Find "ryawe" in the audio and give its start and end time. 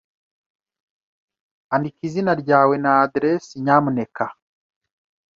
2.41-2.75